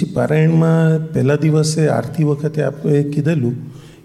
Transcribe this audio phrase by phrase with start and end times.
[0.00, 3.54] પછી પારાયણમાં પહેલા દિવસે આરતી વખતે આપણે કીધેલું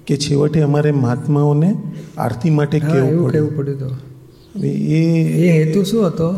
[0.06, 1.76] કે છેવટે અમારે મહાત્માઓને
[2.18, 3.78] આરતી માટે કેવું કહેવું પડ્યું.
[3.78, 6.34] હતું એ એ હેતુ શું હતો?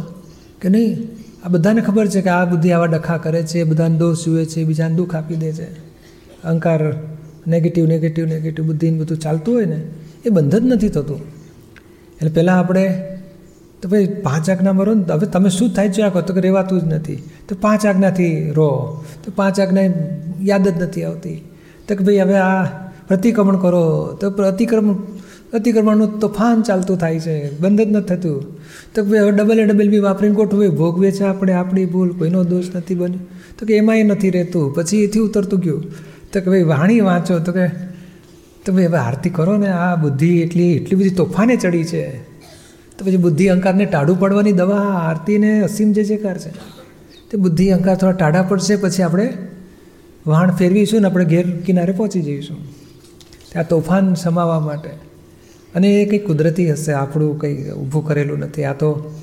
[0.62, 0.98] કે નહીં
[1.44, 4.64] આ બધાને ખબર છે કે આ બુદ્ધિ આવા ડખા કરે છે બધાને દોષ જુએ છે
[4.64, 5.72] બીજાને દુઃખ આપી દે છે.
[6.44, 6.94] અહંકાર
[7.48, 9.84] નેગેટિવ નેગેટિવ નેગેટિવ બુદ્ધિને બધું ચાલતું હોય ને
[10.26, 11.20] એ બંધ જ નથી થતું.
[12.18, 13.00] એટલે પહેલાં આપણે
[13.82, 16.22] તો ભાઈ પાંચ આજ્ઞા મરો ને હવે તમે શું થાય છે આખો?
[16.22, 17.16] તો કે રહેવાતું જ નથી.
[17.50, 19.04] તો પાંચ આજ્ઞાથી રો.
[19.26, 19.82] તો પાંચ આજ્ઞા
[20.42, 21.44] યાદ જ નથી આવતી.
[21.88, 22.64] તો કે ભાઈ હવે આ
[23.08, 24.18] પ્રતિક્રમણ કરો.
[24.22, 24.96] તો પ્રતિક્રમણ
[25.54, 27.60] અતિક્રમણનું તોફાન ચાલતું થાય છે.
[27.60, 28.44] બંધ જ નથી થતું.
[28.96, 30.70] તો કે હવે ડબલ એ ડબલ બી વાપરીને ગોઠવે.
[30.70, 32.10] ભોગવે છે આપણે આપણી ભૂલ.
[32.10, 33.20] કોઈનો દોષ નથી બન્યો.
[33.60, 34.74] તો કે એમાંય નથી રહેતું.
[34.74, 35.84] પછી એથી ઉતરતું ગયું.
[36.34, 37.40] તો કે ભાઈ વાણી વાંચો.
[37.40, 37.68] તો કે,
[38.66, 39.68] તો ભાઈ હવે આરતી કરો ને.
[39.68, 42.37] આ બુદ્ધિ એટલી એટલી બધી તોફાને ચડી છે.
[42.98, 46.50] તો પછી બુદ્ધિ અહંકારને ટાઢું પડવાની દવા આરતીને અસીમ જે જેકાર છે,
[47.32, 49.34] તે બુદ્ધિ અહંકાર થોડા ટાઢા પડશે, પછી આપણે
[50.28, 52.58] વહાણ ફેરવીશું ને આપણે ઘેર કિનારે પહોંચી જઈશું.
[53.52, 54.90] ત્યાં તોફાન સમાવવા માટે.
[55.76, 58.64] અને એ કંઈ કુદરતી હશે, આપણું કંઈ ઊભું કરેલું નથી.
[58.64, 59.16] આ તો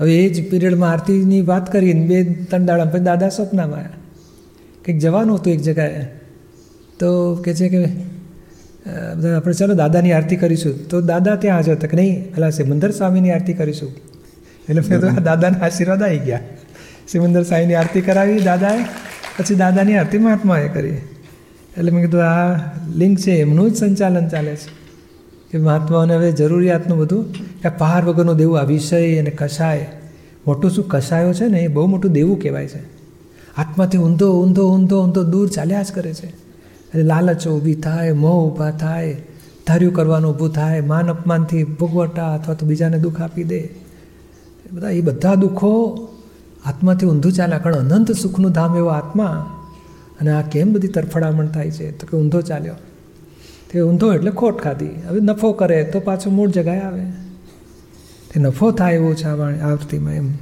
[0.00, 3.88] હવે એ જ પીરિયડમાં આરતીની વાત કરીને બે ત્રણ દાડા પછી દાદા સ્વપ્નમાં આવ્યા.
[4.84, 6.04] કંઈક જવાનું હતું એક જગાએ
[6.98, 8.11] તો કહે છે કે
[8.86, 10.88] બધા આપણે ચાલો દાદાની આરતી કરીશું.
[10.88, 12.34] તો દાદા ત્યાં હાજર હતા કે નહીં?
[12.34, 13.92] પેલા સિમંદર સ્વામીની આરતી કરીશું.
[14.68, 16.40] એટલે મેં તો દાદાના આશીર્વાદ આવી ગયા.
[17.08, 18.84] સિમંદર સ્વામીની આરતી કરાવી, દાદાએ.
[19.38, 20.88] પછી દાદાની આરતી મહાત્માએ કરી.
[20.88, 22.56] એટલે મેં કીધું, આ
[22.96, 24.82] લિંક છે, એમનું જ સંચાલન ચાલે છે.
[25.50, 29.86] કે મહાત્માઓને હવે જરૂરિયાતનું બધું, કે પહાર વગરનું દેવું આ વિષય અને કસાય.
[30.46, 30.88] મોટું શું?
[30.88, 32.80] કસાયો છે ને, એ બહુ મોટું દેવું કહેવાય છે.
[33.56, 36.51] આત્માથી ઊંધો ઊંધો ઊંધો ઊંધો દૂર ચાલ્યા જ કરે છે.
[36.92, 39.16] એટલે લાલચો ઊભી થાય, મોહ ઊભા થાય,
[39.66, 43.68] ધાર્યું કરવાનું ઊભું થાય, માન અપમાનથી ભોગવટા અથવા તો બીજાને દુઃખ આપી દે.
[44.72, 46.08] બધા, એ બધા દુઃખો
[46.64, 49.58] આત્માથી ઊંધું ચાલ્યા કારણ અનંત સુખનું ધામ એવો આત્મા.
[50.20, 51.98] અને આ કેમ બધી તરફડામણ થાય છે?
[51.98, 52.74] તો કે ઊંધો ચાલ્યો.
[53.70, 54.86] તે ઊંધો એટલે ખોટ ખાધી.
[54.86, 57.04] હવે નફો કરે તો પાછો મૂળ જગાએ આવે.
[58.34, 59.24] તે નફો થાય એવો છે
[59.60, 60.32] આરતીમાં એમ.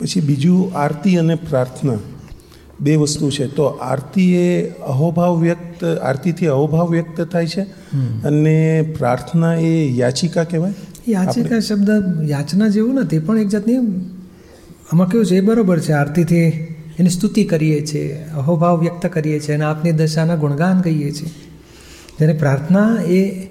[0.00, 1.94] પછી બીજું આરતી અને પ્રાર્થના.
[2.80, 3.46] બે વસ્તુ છે.
[3.46, 7.62] તો આરતી એ અહોભાવ વ્યક્ત આરતીથી અહોભાવ વ્યક્ત થાય છે
[8.24, 10.74] અને પ્રાર્થના એ યાચિકા કહેવાય?
[11.08, 11.88] યાચિકા શબ્દ
[12.30, 13.76] યાચના જેવું નથી પણ એક જાતની
[14.92, 15.92] આમાં કેવું છે એ બરોબર છે.
[15.92, 21.28] આરતીથી એની સ્તુતિ કરીએ છીએ અહોભાવ વ્યક્ત કરીએ છીએ અને આપની દશાના ગુણગાન કહીએ છીએ.
[22.18, 23.48] જ્યારે પ્રાર્થના એ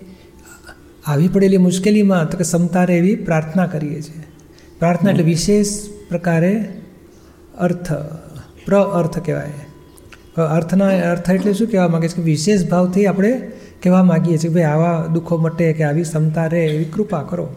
[1.06, 4.24] આવી પડેલી મુશ્કેલીમાં તો કે સમતારે એવી પ્રાર્થના કરીએ છીએ.
[4.80, 5.68] પ્રાર્થના એટલે વિશેષ
[6.10, 6.70] પ્રકારે
[7.60, 7.94] અર્થ.
[8.66, 9.54] પ્ર અર્થ કહેવાય.
[10.42, 13.52] અર્થના અર્થ એટલે શું કહેવા માગે છે કે વિશેષ ભાવથી આપણે
[13.84, 17.48] કહેવા માગીએ છીએ ભાઈ આવા દુઃખો મટે કે આવી ક્ષમતા રહે એવી કૃપા કરો.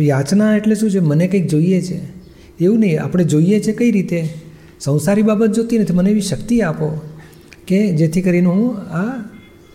[0.00, 0.98] યાચના એટલે શું છે?
[0.98, 2.00] મને કંઈક જોઈએ છે.
[2.60, 4.28] એવું નહીં, આપણે જોઈએ છે કઈ રીતે?
[4.80, 7.00] સંસારી બાબત જોતી નથી, મને એવી શક્તિ આપો
[7.66, 9.24] કે જેથી કરીને હું આ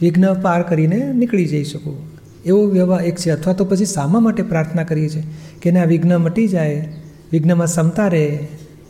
[0.02, 1.98] વિઘ્ન પાર કરીને નીકળી જઈ શકું.
[2.46, 3.30] એવો વ્યવહાર એક છે.
[3.30, 5.24] અથવા તો પછી શામા માટે પ્રાર્થના કરીએ છીએ
[5.62, 6.88] કે આ વિઘ્ન મટી જાય,
[7.32, 8.26] વિઘ્નમાં ક્ષમતા રહે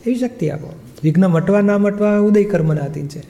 [0.06, 0.74] એવી શક્તિ આપો.
[1.04, 3.24] વિઘ્ન મટવા ના મટવા ઉદય કર્મના આધીન છે.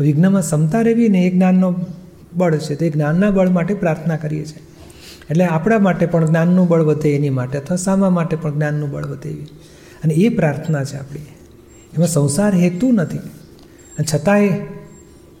[0.00, 1.74] વિઘ્નમાં ક્ષમતા રહેવી ને એ જ્ઞાનનો
[2.34, 4.58] બળ છે, તો એ જ્ઞાનના બળ માટે પ્રાર્થના કરીએ છીએ.
[5.30, 9.06] એટલે આપણા માટે પણ જ્ઞાનનું બળ વધે એની માટે, અથવા સામા માટે પણ જ્ઞાનનું બળ
[9.06, 9.42] વધે એવી.
[10.04, 11.20] અને એ પ્રાર્થના છે આપણી.
[11.96, 13.18] એમાં સંસાર હેતુ નથી.
[13.18, 14.48] અને છતાંય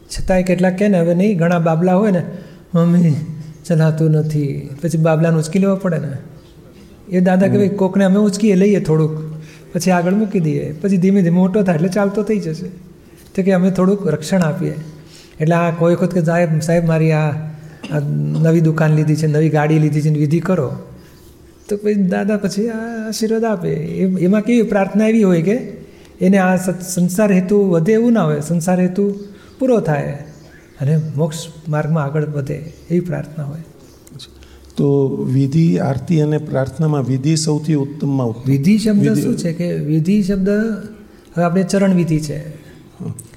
[0.06, 2.24] છતાંય કેટલાક કહે ને, હવે નહીં, ઘણા બાબલા હોય ને,
[2.74, 3.14] મમ્મી,
[3.64, 4.70] ચલાતું નથી.
[4.82, 6.12] પછી બાબલાને ઉચકી લેવા પડે ને.
[7.08, 9.25] એ દાદા કે ભાઈ, કોકને અમે ઉચકીએ, લઈએ થોડુંક.
[9.76, 10.72] પછી આગળ મૂકી દઈએ.
[10.72, 12.68] પછી ધીમે ધીમે મોટો થાય એટલે ચાલતો થઈ જશે.
[13.34, 14.74] તો કે અમે થોડુંક રક્ષણ આપીએ.
[15.40, 17.24] એટલે આ કોઈ વખત કે સાહેબ સાહેબ મારી આ
[18.44, 20.68] નવી દુકાન લીધી છે, નવી ગાડી લીધી છે વિધિ કરો.
[21.68, 23.72] તો પછી દાદા પછી આ આશીર્વાદ આપે.
[24.26, 25.56] એમાં કેવી પ્રાર્થના એવી હોય કે
[26.20, 26.56] એને આ
[26.96, 28.40] સંસાર હેતુ વધે એવું ના હોય.
[28.40, 29.04] સંસાર હેતુ
[29.58, 30.18] પૂરો થાય
[30.80, 32.54] અને મોક્ષ માર્ગમાં આગળ વધે
[32.90, 33.64] એવી પ્રાર્થના હોય.
[34.76, 40.48] તો વિધિ આરતી અને પ્રાર્થનામાં વિધિ સૌથી ઉત્તમમાં વિધિ શબ્દ શું છે કે વિધિ શબ્દ
[41.36, 42.38] હવે આપણે ચરણ વિધિ છે.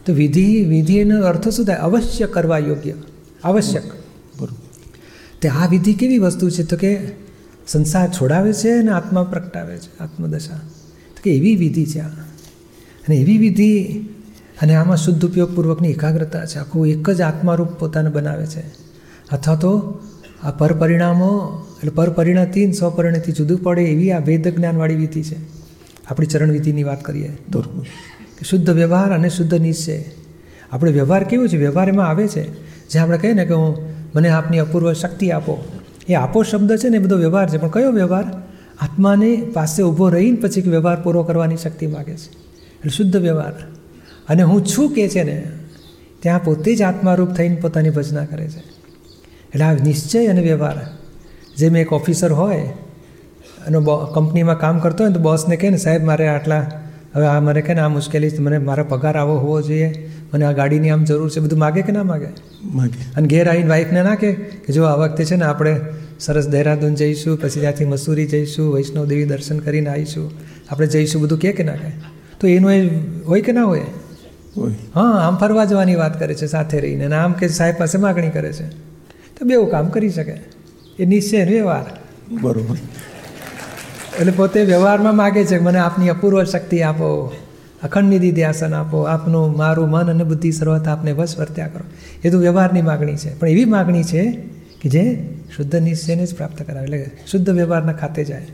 [0.05, 1.75] તો વિધિ વિધિનો અર્થ શું થાય?
[1.75, 2.93] અવશ્ય કરવા યોગ્ય.
[3.43, 3.83] આવશ્યક
[5.41, 6.63] તે આ વિધિ કેવી વસ્તુ છે?
[6.63, 6.97] તો કે
[7.67, 10.57] સંસાર છોડાવે છે અને આત્મા પ્રગટાવે છે આત્મદશા.
[11.15, 12.07] તો કે એવી વિધિ છે આ.
[12.07, 13.99] અને એવી વિધિ
[14.61, 16.57] અને આમાં શુદ્ધ ઉપયોગપૂર્વકની એકાગ્રતા છે.
[16.57, 18.61] આખું એક જ આત્મારૂપ પોતાને બનાવે છે.
[19.31, 19.99] અથવા તો
[20.43, 25.35] આ પરપરિણામો એટલે પરપરિણતિ ને સ્વપરિણતિ જુદું પડે એવી આ વેદ જ્ઞાનવાળી વિધિ છે.
[26.07, 27.37] આપણી ચરણ વિધિની વાત કરીએ.
[27.51, 30.03] તો કે શુદ્ધ વ્યવહાર અને શુદ્ધ નિશ્ચય
[30.71, 31.57] આપણે વ્યવહાર કેવું છે?
[31.57, 32.53] વ્યવહાર એમાં આવે છે.
[32.89, 33.77] જ્યાં આપણે કહીએ ને કે હું
[34.15, 35.65] મને આપની અપૂર્વ શક્તિ આપો.
[36.09, 37.57] એ આપો શબ્દ છે ને એ બધો વ્યવહાર છે.
[37.57, 38.23] પણ કયો વ્યવહાર?
[38.81, 42.29] આત્માને પાસે ઊભો રહીને પછી વ્યવહાર પૂરો કરવાની શક્તિ માગે છે.
[42.29, 43.53] એટલે શુદ્ધ વ્યવહાર.
[44.29, 45.43] અને હું છું કે છે ને
[46.19, 48.78] ત્યાં પોતે જ આત્મારૂપ થઈને પોતાની ભજના કરે છે.
[49.49, 50.77] એટલે આ નિશ્ચય અને વ્યવહાર.
[51.57, 52.61] જેમ એક ઓફિસર હોય
[53.67, 53.77] અને
[54.15, 56.71] કંપનીમાં કામ કરતો હોય તો બોસને કહે ને સાહેબ મારે આટલા
[57.15, 60.45] હવે આ મારે કહે ને આ મુશ્કેલી છે મને મારો પગાર આવો હોવો જોઈએ મને
[60.45, 62.27] આ ગાડીની આમ જરૂર છે બધું માગે કે ના માગે?
[62.65, 63.15] માગે.
[63.15, 64.33] અને ઘેર આવીને વાઈફને ના કે
[64.69, 65.79] જો આ વખતે છે ને આપણે
[66.19, 70.31] સરસ દહેરાદૂન જઈશું પછી ત્યાંથી મસૂરી જઈશું વૈષ્ણવદેવી દર્શન કરીને આવીશું
[70.69, 71.91] આપણે જઈશું બધું કહે કે ના કહે?
[72.39, 72.89] તો એનું એ
[73.25, 73.81] હોય કે ના હોય?
[74.57, 74.71] હોય.
[74.95, 77.05] હા આમ ફરવા જવાની વાત કરે છે સાથે રહીને.
[77.05, 78.88] અને આમ કે સાહેબ પાસે માગણી કરે છે.
[79.39, 80.33] તો બેવું કામ કરી શકે.
[80.99, 81.85] એ નિશ્ચય વ્યવહાર.
[82.41, 82.77] બરોબર.
[84.19, 87.35] એટલે પોતે વ્યવહારમાં માગે છે મને આપની અપૂર્વ શક્તિ આપો
[87.83, 91.83] અખંડ નિધિ ધ્યાસન આપો આપનું મારું મન અને બુદ્ધિ સર્વત આપને વશ વર્ત્યા કરો.
[92.23, 93.39] એ તો વ્યવહારની માગણી છે.
[93.39, 94.31] પણ એવી માગણી છે
[94.81, 96.83] કે જે શુદ્ધ નિશ્ચયને જ પ્રાપ્ત કરાવે.
[96.83, 98.47] એટલે શુદ્ધ વ્યવહારના ખાતે જાય.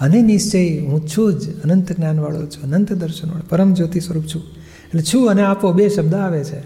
[0.00, 4.42] અને નિશ્ચય હું છું જ અનંત જ્ઞાનવાળો છું અનંત દર્શનવાળો પરમ જ્યોતિ સ્વરૂપ છું.
[4.84, 6.58] એટલે છું અને આપો બે શબ્દ આવે છે.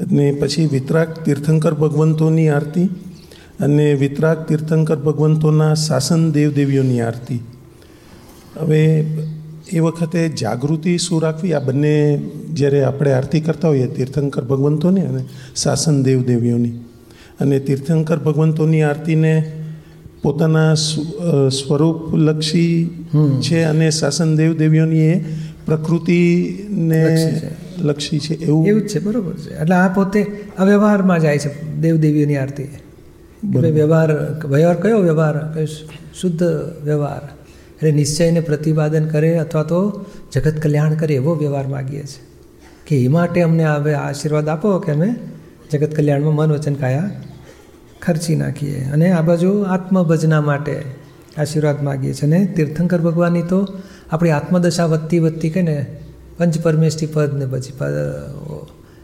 [0.00, 2.84] અને પછી વિતરાગ તીર્થંકર ભગવંતોની આરતી
[3.60, 7.40] અને વિતરાગ તીર્થંકર ભગવંતોના શાસન દેવદેવીઓની આરતી.
[8.60, 8.82] હવે
[9.72, 11.52] એ વખતે જાગૃતિ શું રાખવી?
[11.52, 11.94] આ બંને
[12.52, 15.22] જ્યારે આપણે આરતી કરતા હોઈએ તીર્થંકર ભગવંતોની અને
[15.56, 16.74] શાસન દેવદેવીઓની.
[17.40, 19.34] અને તીર્થંકર ભગવંતોની આરતીને
[20.22, 20.74] પોતાના
[21.48, 22.74] સ્વરૂપલક્ષી
[23.40, 25.24] છે અને શાસન દેવદેવીઓની એ
[25.66, 27.02] પ્રકૃતિને
[27.82, 28.34] લક્ષી છે.
[28.34, 28.66] એવું?
[28.66, 29.60] એવું જ છે બરોબર છે.
[29.60, 32.62] એટલે આ પોતે આ વ્યવહારમાં જાય છે દેવદેવીઓની આરતી.
[32.62, 34.12] કે વ્યવહાર
[34.46, 35.64] વ્યવહાર કયો વ્યવહાર?
[36.20, 36.42] શુદ્ધ
[36.84, 37.28] વ્યવહાર?
[37.76, 42.26] એટલે નિશ્ચયને પ્રતિપાદન કરે અથવા તો જગત કલ્યાણ કરે એવો વ્યવહાર માગીએ છીએ
[42.86, 45.14] કે એ માટે અમને હવે આશીર્વાદ આપો કે અમે
[45.72, 47.10] જગત કલ્યાણમાં મન વચન કાયા
[48.02, 48.84] ખર્ચી નાખીએ.
[48.92, 50.82] અને આ બાજુ આત્મભજના માટે
[51.38, 53.68] આશીર્વાદ માગીએ છીએ અને તીર્થંકર ભગવાનની તો
[54.12, 55.86] આપણી આત્મદશા વધતી વધતી કે ને
[56.38, 57.72] પંચ પરમેષ્ઠી પદ ને પછી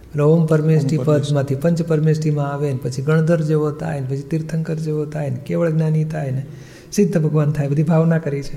[0.05, 4.75] એટલે ઓમ પરમેષ્ઠી પદમાંથી પંચ પરમેષ્ઠીમાં આવે ને પછી ગણધર જેવો થાય ને પછી તીર્થંકર
[4.75, 6.47] જેવો થાય ને કેવળ જ્ઞાની થાય ને
[6.93, 8.57] સિદ્ધ ભગવાન થાય બધી ભાવના કરી છે.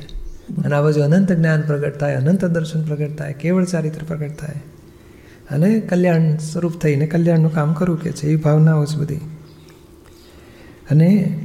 [0.63, 4.53] અને આ બાજુ અનંત જ્ઞાન પ્રગટ થાય અનંત દર્શન પ્રગટ થાય કેવળ ચારિત્ર પ્રગટ થાય
[5.51, 9.15] અને કલ્યાણ સ્વરૂપ થઈને કલ્યાણનું કામ કરવું કે છે એવી ભાવનાઓ છે બધી.
[10.91, 11.39] અને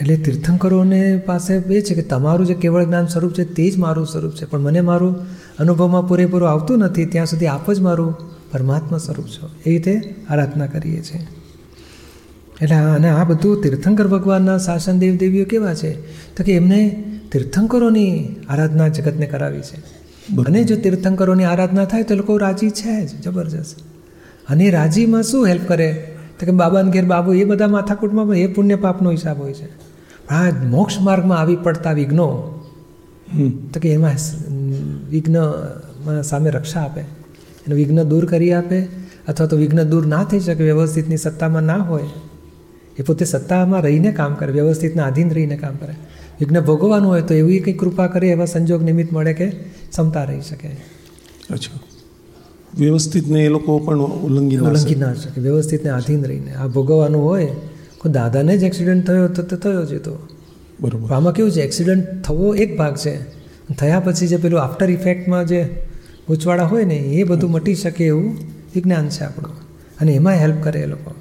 [0.00, 4.06] એટલે તીર્થંકરોને પાસે એ છે કે તમારું જે કેવળ જ્ઞાન સ્વરૂપ છે તે જ મારું
[4.06, 4.44] સ્વરૂપ છે.
[4.44, 5.16] પણ મને મારું
[5.58, 8.14] અનુભવમાં પૂરેપૂરું આવતું નથી ત્યાં સુધી આપ જ મારું
[8.52, 9.50] પરમાત્મા સ્વરૂપ છો.
[9.66, 11.26] એ રીતે આરાધના કરીએ છીએ.
[12.62, 15.92] એટલે અને આ બધું તીર્થંકર ભગવાનના શાસન દેવદેવીઓ કેવા છે?
[16.36, 19.76] તો કે એમને તીર્થંકરોની આરાધના જગતને કરાવી છે.
[20.42, 23.78] અને જો તીર્થંકરોની આરાધના થાય તો લોકો રાજી છે જ જબરજસ્ત.
[24.48, 26.16] અને રાજીમાં શું હેલ્પ કરે?
[26.40, 29.89] તો કે બાબાને ઘેર બાબુ એ બધા માથાકૂટમાં પણ એ પુણ્ય પાપનો હિસાબ હોય છે.
[30.30, 32.28] આ મોક્ષ માર્ગમાં આવી પડતા વિઘ્નો.
[33.74, 34.16] તો કે એમાં
[35.10, 37.00] વિઘ્નમાં સામે રક્ષા આપે.
[37.66, 38.78] એનું વિઘ્ન દૂર કરી આપે
[39.28, 42.08] અથવા તો વિઘ્ન દૂર ના થઈ શકે વ્યવસ્થિતની સત્તામાં ના હોય
[42.98, 45.94] એ પોતે સત્તામાં રહીને કામ કરે વ્યવસ્થિતના આધીન રહીને કામ કરે.
[46.40, 49.48] વિઘ્ન ભોગવવાનું હોય તો એવી કંઈક કૃપા કરે એવા સંજોગ નિમિત્ત મળે કે
[49.90, 50.68] ક્ષમતા રહી શકે.
[51.50, 51.78] અચ્છા.
[52.78, 56.52] વ્યવસ્થિતને એ લોકો પણ ઉલ્લંઘી ના ઉલ્લંઘી ના શકે વ્યવસ્થિતને આધીન રહીને.
[56.54, 57.69] આ ભોગવવાનું હોય કોઈ
[58.08, 60.28] દાદાને જ એક્સિડન્ટ થયો તો તો થયો જ તો.
[60.80, 61.14] બરાબર.
[61.14, 61.62] આમાં કેવું છે?
[61.62, 63.18] એક્સિડન્ટ થવો એક ભાગ છે.
[63.74, 65.86] થયા પછી જે પેલું આફ્ટર ઇફેક્ટમાં જે
[66.28, 68.38] ગૂંચવાડા હોય ને એ બધું મટી શકે એવું
[68.74, 69.56] વિજ્ઞાન છે આપણું.
[70.00, 71.14] અને એમાં હેલ્પ કરે એ લોકો.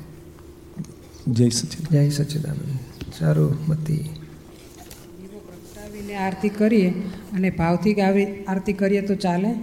[1.27, 2.79] જય સચિન જય સચિદાનંદ.
[3.19, 3.97] સારું મતી.
[3.97, 6.93] પ્રગટાવીને આરતી કરીએ
[7.33, 9.55] અને ભાવથી આવી આરતી કરીએ તો ચાલે?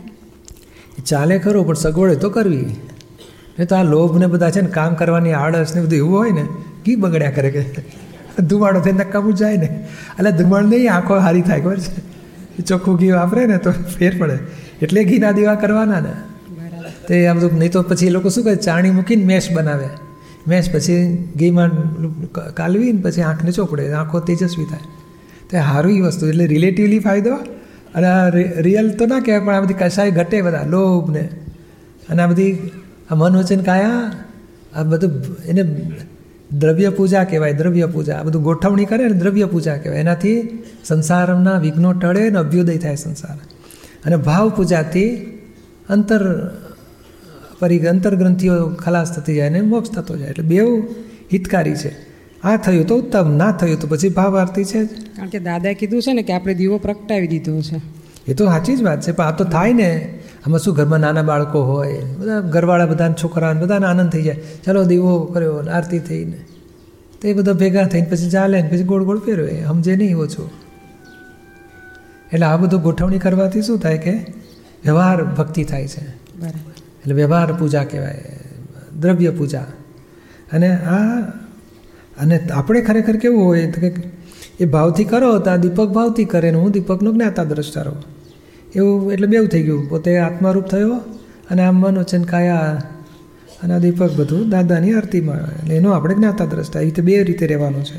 [1.07, 2.65] ચાલે ખરું પણ સગવડે તો કરવી.
[3.59, 6.31] એ તો આ લોભ ને બધા છે ને કામ કરવાની આળસ ને બધું એવું હોય
[6.31, 6.47] ને
[6.87, 7.63] ઘી બગડ્યા કરે કે
[8.43, 9.89] ધુમાડો થઈને નકામું જાય ને?
[10.19, 12.17] એટલે ધુમાડ નહીં આંખો હારી થાય ખબર છે?
[12.63, 14.39] ચોખ્ખું ઘી વાપરે ને તો ફેર પડે.
[14.83, 16.13] એટલે ઘીના દીવા કરવાના ને.
[17.09, 19.89] તે આ બધું નહીં તો પછી એ લોકો શું કરે ચાણી મૂકીને મેશ બનાવે.
[20.49, 21.71] મેશ પછી ઘીમાં
[22.33, 24.79] કાલવી ને પછી આંખને ચોપડે આંખો તેજસ્વી થાય.
[25.51, 27.35] તે સારું એ વસ્તુ એટલે રિલેટિવલી ફાયદો.
[27.95, 28.29] અને આ
[28.59, 31.29] રિયલ તો ના કહેવાય પણ આ બધી કશાય ઘટે બધા લોભ ને.
[32.09, 32.71] અને આ બધી
[33.11, 34.13] આ મન વચન કાયા
[34.75, 35.63] આ બધું એને
[36.53, 38.17] દ્રવ્ય પૂજા કહેવાય દ્રવ્ય પૂજા.
[38.17, 40.01] આ બધું ગોઠવણી કરે ને દ્રવ્ય પૂજા કહેવાય.
[40.01, 43.37] એનાથી સંસારના વિઘ્નો ટળે ને અભ્યુદય થાય સંસાર.
[44.05, 45.17] અને ભાવ પૂજાથી
[45.89, 46.51] અંતર
[47.59, 50.29] પરી અંતરગ્રંથિઓ ખલાસ થતી જાય અને મોક્ષ થતો જાય.
[50.29, 50.83] એટલે બેઉ
[51.33, 52.07] હિતકારી છે.
[52.45, 56.03] આ થયું તો ઉત્તમ ના થયું તો પછી ભાવ આરતી છે કારણ કે દાદાએ કીધું
[56.03, 57.81] છે ને કે આપણે દીવો પ્રગટાવી દીધો છે.
[58.29, 60.19] એ તો સાચી જ વાત છે પણ આ તો થાય ને.
[60.47, 62.03] આમાં શું ઘરમાં નાના બાળકો હોય?
[62.19, 64.41] બધા ઘરવાળા બધાને છોકરાને બધાને આનંદ થઈ જાય.
[64.65, 66.39] ચાલો દીવો કર્યો આરતી થઈને.
[67.23, 69.65] તો એ બધા ભેગા થઈને પછી ચાલે ને પછી ગોળ ગોળ ફેરવે.
[69.65, 70.51] સમજે નહીં ઓછું.
[72.33, 74.13] એટલે આ બધું ગોઠવણી કરવાથી શું થાય કે
[74.85, 76.05] વ્યવહાર ભક્તિ થાય છે.
[76.07, 78.25] એટલે વ્યવહાર પૂજા કહેવાય
[79.01, 79.67] દ્રવ્ય પૂજા.
[80.53, 81.21] અને આ
[82.21, 83.95] અને આપણે ખરેખર કેવું હોય તો કે
[84.61, 88.16] એ ભાવથી કરો તો આ દીપક ભાવથી કરે ને હું દીપકનો જ્ઞાતા દ્રષ્ટા રહું.
[88.77, 89.89] એવું એટલે બેવું થઈ ગયું.
[89.89, 90.95] પોતે આત્મારૂપ થયો
[91.51, 92.83] અને આમ મન વચન કાયા
[93.63, 95.37] અને આ દીપક બધું દાદાની આરતીમાં.
[95.37, 97.99] એટલે એનો આપણે જ્ઞાતા દ્રષ્ટા એ રીતે બે રીતે રહેવાનું છે.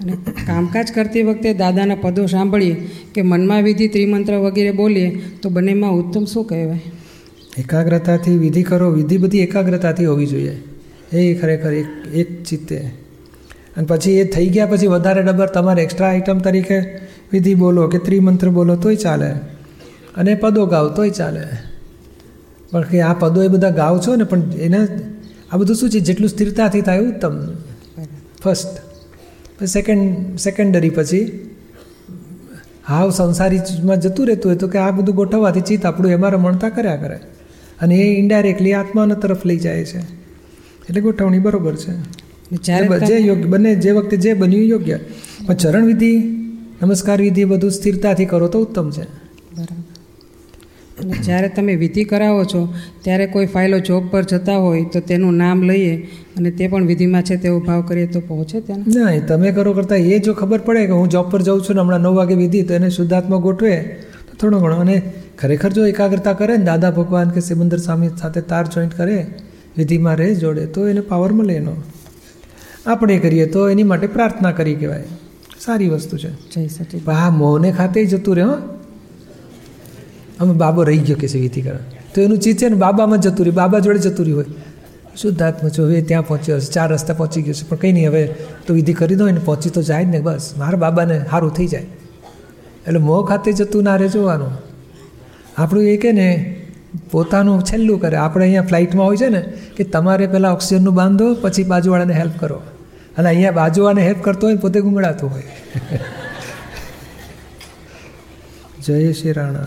[0.00, 0.12] અને
[0.46, 2.74] કામકાજ કરતી વખતે દાદાના પદો સાંભળીએ
[3.14, 5.08] કે મનમાં વિધિ ત્રિમંત્ર વગેરે બોલીએ
[5.42, 6.80] તો બંનેમાં ઉત્તમ શું કહેવાય?
[7.58, 10.56] એકાગ્રતાથી વિધિ કરો વિધિ બધી એકાગ્રતાથી હોવી જોઈએ.
[11.12, 12.76] એ ખરેખર એક એક ચિત્તે.
[13.76, 17.03] અને પછી એ થઈ ગયા પછી વધારે ડબર તમારે એક્સ્ટ્રા આઇટમ તરીકે
[17.34, 19.30] વિધિ બોલો કે ત્રિમંત્ર બોલો તોય ચાલે.
[20.16, 21.42] અને પદો ગાઓ તોય ચાલે.
[22.70, 24.88] પણ કે આ પદો એ બધા ગાઓ છો ને પણ એને
[25.52, 26.00] આ બધું શું છે?
[26.00, 27.46] જેટલું સ્થિરતાથી થાય ઉત્તમ.
[28.42, 28.76] ફર્સ્ટ
[29.58, 31.50] પછી સેકન્ડ સેકન્ડરી પછી
[32.88, 36.96] હાવ સંસારીમાં જતું રહેતું હોય તો કે આ બધું ગોઠવવાથી ચિત્ત આપણું એમાં રમણતા કર્યા
[36.96, 37.16] કરે.
[37.80, 39.98] અને એ ઇન્ડાયરેક્ટલી આત્માના તરફ લઈ જાય છે.
[39.98, 41.92] એટલે ગોઠવણી બરોબર છે.
[42.56, 44.98] જે યોગ્ય બંને જે વખતે જે બન્યું યોગ્ય.
[45.46, 46.43] પણ ચરણ વિધિ
[46.84, 49.02] નમસ્કાર વિધિ બધું સ્થિરતાથી કરો તો ઉત્તમ છે.
[49.56, 49.82] બરાબર.
[51.02, 55.34] અને જ્યારે તમે વિધિ કરાવો છો ત્યારે કોઈ ફાઇલો જોબ પર જતા હોય તો તેનું
[55.34, 55.96] નામ લઈએ
[56.36, 59.98] અને તે પણ વિધિમાં છે તેવો ભાવ કરીએ તો પહોંચે ત્યાં ના તમે કરો કરતાં
[59.98, 62.62] એ જો ખબર પડે કે હું જોબ પર જાઉં છું ને હમણાં નવ વાગે વિધિ
[62.62, 63.76] તો એને શુદ્ધાત્મા ગોઠવે
[64.30, 64.76] તો થોડો ઘણો.
[64.76, 65.02] અને
[65.38, 69.26] ખરેખર જો એકાગ્રતા કરે ને દાદા ભગવાન કે સિમંદર સ્વામી સાથે તાર જોઈન્ટ કરે
[69.76, 71.72] વિધિમાં રહે જોડે તો એને પાવર મળે એનો.
[72.86, 75.04] આપણે કરીએ તો એની માટે પ્રાર્થના કરી કહેવાય.
[75.66, 76.30] સારી વસ્તુ છે.
[76.50, 78.44] જય પણ આ મોહને ખાતે જતું રહે
[80.40, 81.78] અમે બાબો રહી ગયો કે છે વિધિ કરે
[82.14, 84.54] તો એનું ચીજ છે ને બાબામાં જ જતું રહ્યું બાબા જોડે જતું રહ્યું હોય.
[85.16, 87.68] શુદ્ધાત્મા છો હવે ત્યાં પહોંચ્યો હશે ચાર રસ્તા પહોંચી ગયો છે.
[87.68, 88.22] પણ કંઈ નહીં હવે
[88.66, 90.54] તો વિધિ કરી દો ને પહોંચી તો જાય જ ને બસ.
[90.58, 91.86] મારા બાબાને સારું થઈ જાય.
[92.86, 94.52] એટલે મોહ ખાતે જતું ના રહે જોવાનું.
[95.58, 96.28] આપણું એ કે ને
[97.10, 98.16] પોતાનું છેલ્લું કરે.
[98.16, 99.42] આપણે અહીંયા ફ્લાઇટમાં હોય છે ને
[99.76, 102.62] કે તમારે પહેલાં ઓક્સિજનનું બાંધો પછી બાજુવાળાને હેલ્પ કરો.
[103.18, 105.42] અને અહીંયા બાજુવાને હેલ્પ કરતો હોય પોતે ગુંગળાતો હોય.
[108.84, 109.66] જય શ્રી રાણા.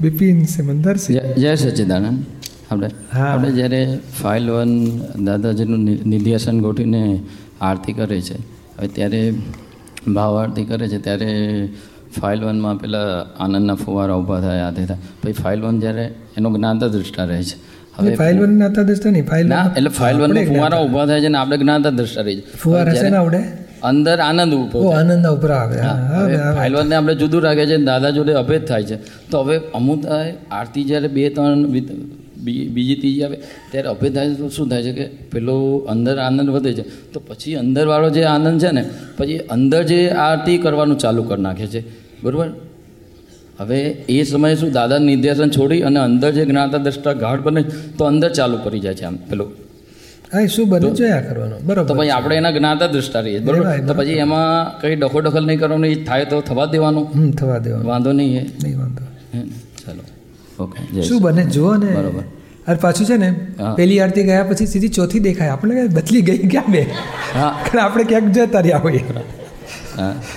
[0.00, 0.96] બિપિન સિમંદર
[1.36, 2.24] જય સચિદાનંદ
[2.70, 3.24] આપણે હા.
[3.24, 7.20] આપણે જ્યારે ફાઇલ વન દાદાજીનું નિધ્યાસન ગોઠવીને
[7.60, 8.34] આરતી કરે છે
[8.78, 9.32] હવે ત્યારે
[10.06, 11.30] ભાવ આરતી કરે છે ત્યારે
[12.20, 13.06] ફાઇલ વનમાં પેલા
[13.38, 14.98] આનંદના ફુવારા ઊભા થાય આ તે થાય.
[15.22, 17.67] પછી ફાઇલ વન જ્યારે એનો જ્ઞાતા દ્રષ્ટા રહે છે.
[18.00, 21.30] હવે ફાઇલ વન નાતા દસતા નહીં ફાઇલ ના એટલે ફાઇલ વનમાં ફુવારા ઊભા થાય છે
[21.34, 23.40] ને આપણે જ્ઞાતા દસતા રહી ફુવારા છે ને આવડે?
[23.90, 25.76] અંદર આનંદ ઊભો આનંદ ઉપર આવે.
[26.58, 28.96] ફાઇલવાનને આપણે જુદું રાખે છે દાદા જોડે અભેદ થાય છે.
[29.30, 30.00] તો હવે અમુક
[30.58, 31.60] આરતી જ્યારે બે ત્રણ
[32.76, 33.36] બીજી ત્રીજી આવે
[33.70, 35.56] ત્યારે અભેદ થાય તો શું થાય છે કે પેલો
[35.92, 36.84] અંદર આનંદ વધે છે.
[37.12, 38.84] તો પછી અંદરવાળો જે આનંદ છે ને
[39.18, 41.80] પછી અંદર જે આરતી કરવાનું ચાલુ કરી નાખે છે.
[42.24, 42.48] બરાબર?
[43.60, 47.62] હવે એ સમયે શું દાદા નિર્દેશન છોડી અને અંદર જે જ્ઞાતા દ્રષ્ટા ગાઢ બને
[47.98, 49.16] તો અંદર ચાલુ કરી જાય છે આમ.
[49.16, 49.50] પેલું.
[50.32, 51.08] હા શું શું છે?
[51.08, 51.58] આ કરવાનું.
[51.58, 53.86] તો બરોબર પછી આપણે એના જ્ઞાતા દ્રષ્ટા રહીએ બરાબર?
[53.86, 57.32] તો પછી એમાં કંઈ ડખો ડખલ નહીં કરવાનું એ થાય તો થવા દેવાનું.
[57.32, 57.86] થવા દેવાનું.
[57.86, 58.46] વાંધો નહીં હે.
[58.64, 59.04] નહીં વાંધો
[59.86, 60.64] ચાલો.
[60.64, 61.44] ઓકે શું બને?
[61.44, 61.86] જુઓ ને.
[61.86, 62.22] બરોબર.
[62.68, 63.34] અરે પાછું છે ને
[63.76, 65.48] પેલી આરતી ગયા પછી સીધી ચોથી દેખાય.
[65.48, 66.86] આપણે બદલી ગઈ ક્યાં બે?
[67.34, 67.58] હા.
[67.82, 69.04] આપણે ક્યાંક જતા રહ્યા હોઈએ.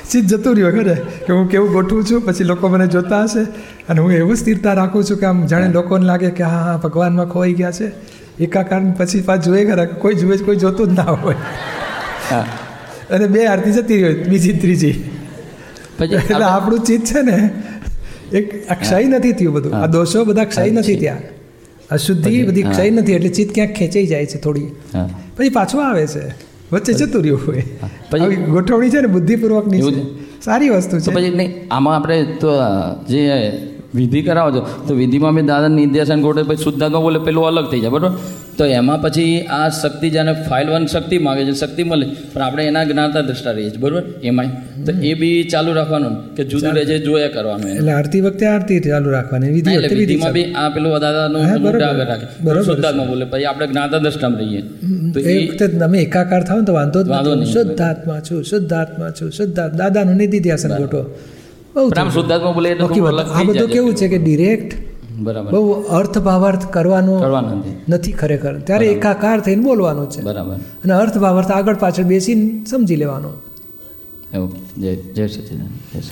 [0.10, 3.44] સીધ જતું રહ્યું ખરે કે હું કેવું ગોઠવું છું પછી લોકો મને જોતા હશે
[3.90, 7.30] અને હું એવું સ્થિરતા રાખું છું કે આમ જાણે લોકોને લાગે કે હા હા ભગવાનમાં
[7.30, 7.88] ખોઈ ગયા છે.
[8.40, 11.38] એકાકાર પછી પાછ જોઈએ ખરા કોઈ જુએ કોઈ જોતું જ ના હોય.
[13.10, 14.96] અને બે આરતી જતી રહી હોય બીજી ત્રીજી.
[15.98, 17.38] પછી એટલે આપણું ચિત્ત છે ને
[18.40, 19.74] એક આ ક્ષય નથી થયું બધું.
[19.84, 21.24] આ દોષો બધા ક્ષય નથી ત્યાં
[21.90, 24.70] અશુદ્ધિ બધી ક્ષય નથી એટલે ચિત્ત ક્યાંક ખેંચાઈ જાય છે થોડી.
[25.38, 26.24] પછી પાછું આવે છે.
[26.74, 27.64] વચ્ચે જતું રહ્યું હોય.
[28.12, 29.82] પછી- ગોઠવણી છે ને બુદ્ધિપૂર્વકની
[30.42, 31.12] સારી વસ્તુ છે.
[31.12, 32.50] પછી નહીં આમાં આપણે તો
[33.10, 33.52] જે
[33.96, 37.82] વિધિ કરાવો છો તો વિધિમાં બી દાદા નિર્દેશન ગોઠવે પછી શુદ્ધાત્મા બોલે પેલું અલગ થઈ
[37.84, 38.12] જાય બરાબર?
[38.58, 42.64] તો એમાં પછી આ શક્તિ જેને ફાઇલ વન શક્તિ માગે છે શક્તિ મળે પણ આપણે
[42.72, 44.04] એના જ્ઞાતા દ્રષ્ટા રહીએ છીએ બરાબર?
[44.30, 44.52] એમાંય.
[44.86, 48.80] તો એ બી ચાલુ રાખવાનું કે જુદું રહે છે જોયા કરવાનું એટલે આરતી વખતે આરતી
[48.88, 51.42] ચાલુ રાખવાની વિધિ એટલે વિધિમાં બી આ પેલું દાદાનું.
[51.66, 52.28] મોઢા આગળ રાખે.
[52.70, 54.62] શુદ્ધાત્મા બોલે પછી આપણે જ્ઞાતા દ્રષ્ટામાં રહીએ.
[55.14, 57.54] તો એ એ વખતે તમે એકાકાર થાવ ને તો વાંધો જ વાંધો નહીં.
[57.58, 61.04] શુદ્ધાત્મા છું શુદ્ધાત્મા છું શુદ્ધાત્મા દાદાનું નિધિ ધ્યાસન ગોઠવો.
[61.76, 64.74] બહુ શુદ્ધાત્મા બોલે આ બધું કેવું છે કે ડિરેક્ટ
[65.20, 65.52] બરાબર.
[65.52, 67.16] બહુ અર્થ ભાવાર્થ કરવાનો
[67.90, 68.12] નથી.
[68.12, 68.60] ખરેખર.
[68.60, 70.22] ત્યારે એકાકાર થઈને બોલવાનું છે.
[70.22, 70.56] બરાબર.
[70.56, 73.32] અને અર્થ ભાવાર્થ આગળ પાછળ બેસીને સમજી લેવાનો.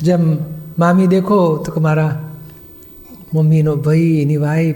[0.01, 0.37] જેમ
[0.79, 2.29] મામી દેખો તો કે મારા
[3.33, 4.75] મમ્મીનો ભાઈ એની વાઈફ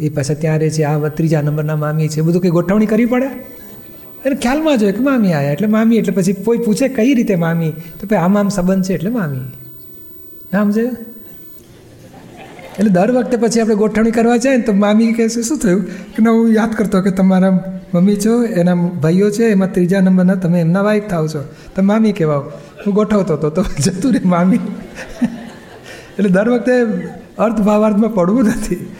[0.00, 2.20] એ પાછા ત્યાં રહે છે આ ત્રીજા નંબરના મામી છે.
[2.20, 3.28] બધું કંઈ ગોઠવણી કરવી પડે?
[4.26, 7.34] એને ખ્યાલમાં જ હોય કે મામી આવ્યા એટલે મામી એટલે પછી કોઈ પૂછે કઈ રીતે
[7.34, 7.70] મામી?
[7.70, 9.40] તો ભાઈ આમ આમ સંબંધ છે એટલે મામી.
[10.52, 11.16] નામ છે?
[12.78, 15.84] એટલે દર વખતે પછી આપણે ગોઠવણી કરવા જાય ને તો મામી કહે છે, શું થયું?
[15.84, 20.34] કે ના, હું યાદ કરતો કે તમારા મમ્મી છો, એના ભાઈઓ છે, એમાં ત્રીજા નંબરના,
[20.34, 21.44] તમે એમના વાઈફ થાવ છો.
[21.76, 22.40] તો મામી કહેવાઓ.
[22.86, 24.56] હું ગોઠવતો હતો, તો જતું રે મામી.
[26.18, 26.72] એટલે દર વખતે
[27.38, 28.92] અર્થ ભાવાર્થમાં પડવું નથી.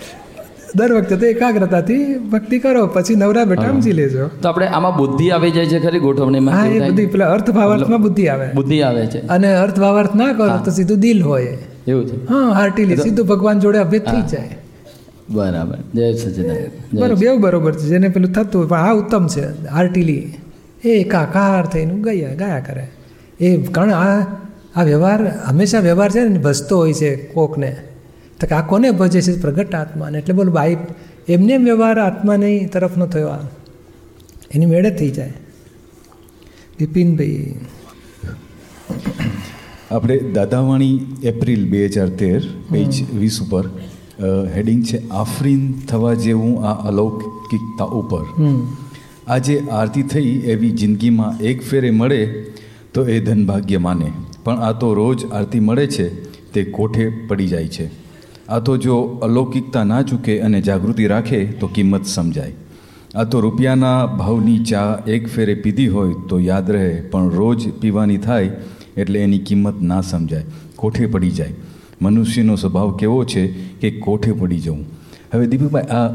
[0.76, 4.26] દર વખતે તો એકાગ્રતાથી ભક્તિ કરો પછી નવરા સમજી લેજો.
[4.42, 6.90] તો આપણે આમાં બુદ્ધિ આવી જાય છે ખરી ગોઠવણીમાં હા એ?
[6.90, 8.48] બધી પેલા અર્થ ભાવાર્થમાં બુદ્ધિ આવે.
[8.54, 9.26] બુદ્ધિ આવે છે.
[9.26, 11.58] અને અર્થ ભાવાર્થ ના કરો તો સીધું દિલ હોય.
[11.88, 12.24] એવું છે.
[12.24, 14.48] હા હાર્ટીલી સીધું ભગવાન જોડે અભેદ થઈ જાય.
[15.30, 15.78] બરાબર.
[15.94, 16.56] જય સચિદાન
[16.92, 17.86] બરાબર બેવ બરોબર છે.
[17.86, 20.34] જેને પેલું થતું હોય પણ આ ઉત્તમ છે હાર્ટીલી.
[20.84, 22.88] એ એકાકાર થઈને ગયા ગયા કરે.
[23.40, 24.26] એ કારણ આ
[24.76, 27.76] આ વ્યવહાર હંમેશા વ્યવહાર છે ને ભસતો હોય છે કોકને.
[28.40, 30.76] તો કે આ કોને ભજે છે પ્રગટ આત્માને એટલે બોલ ભાઈ
[31.34, 33.44] એમને એમ વ્યવહાર આત્માની તરફનો થયો આ.
[34.54, 35.34] એની મેળે થઈ જાય.
[36.78, 37.56] બિપિનભાઈ
[39.90, 40.96] આપણે દાદાવાણી
[41.30, 42.40] એપ્રિલ બે હજાર તેર
[42.72, 43.64] પેજ વીસ ઉપર
[44.54, 48.24] હેડિંગ છે આફરીન થવા જેવું આ અલૌકિકતા ઉપર.
[49.34, 52.22] આજે આરતી થઈ એવી જિંદગીમાં એક ફેરે મળે
[52.94, 54.08] તો એ ધનભાગ્ય માને.
[54.44, 56.06] પણ આ તો રોજ આરતી મળે છે
[56.52, 57.86] તે કોઠે પડી જાય છે.
[58.48, 62.52] આ તો જો અલૌકિકતા ના ચૂકે અને જાગૃતિ રાખે તો કિંમત સમજાય.
[63.14, 68.20] આ તો રૂપિયાના ભાવની ચા એક ફેરે પીધી હોય તો યાદ રહે પણ રોજ પીવાની
[68.26, 68.50] થાય
[68.96, 70.44] એટલે એની કિંમત ના સમજાય
[70.76, 71.54] કોઠે પડી જાય.
[72.02, 73.42] મનુષ્યનો સ્વભાવ કેવો છે
[73.82, 74.86] કે કોઠે પડી જવું.
[75.32, 76.08] હવે દીપકભાઈ આ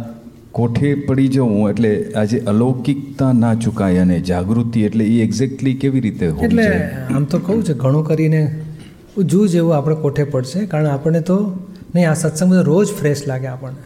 [0.58, 6.24] કોઠે પડી જવું એટલે આજે અલૌકિકતા ના ચૂકાય અને જાગૃતિ એટલે એ એક્ઝેક્ટલી કેવી રીતે
[6.30, 6.68] એટલે
[7.16, 8.42] આમ તો કહું છે ઘણું કરીને
[9.32, 11.38] જૂ જેવું આપણે કોઠે પડશે કારણ આપણને તો
[11.96, 13.84] નહીં, આ સત્સંગ બધો રોજ ફ્રેશ લાગે આપણને.